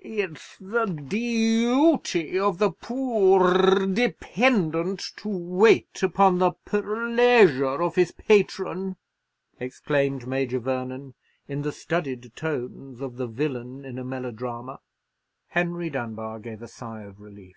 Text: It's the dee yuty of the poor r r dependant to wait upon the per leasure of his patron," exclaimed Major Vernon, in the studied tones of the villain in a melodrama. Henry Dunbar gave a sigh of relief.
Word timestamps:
It's 0.00 0.56
the 0.60 0.86
dee 0.86 1.64
yuty 1.64 2.38
of 2.40 2.58
the 2.58 2.70
poor 2.70 3.42
r 3.48 3.80
r 3.80 3.86
dependant 3.86 5.00
to 5.16 5.28
wait 5.28 6.04
upon 6.04 6.38
the 6.38 6.52
per 6.52 7.08
leasure 7.08 7.82
of 7.82 7.96
his 7.96 8.12
patron," 8.12 8.94
exclaimed 9.58 10.24
Major 10.24 10.60
Vernon, 10.60 11.14
in 11.48 11.62
the 11.62 11.72
studied 11.72 12.30
tones 12.36 13.00
of 13.00 13.16
the 13.16 13.26
villain 13.26 13.84
in 13.84 13.98
a 13.98 14.04
melodrama. 14.04 14.78
Henry 15.48 15.90
Dunbar 15.90 16.38
gave 16.38 16.62
a 16.62 16.68
sigh 16.68 17.02
of 17.02 17.20
relief. 17.20 17.56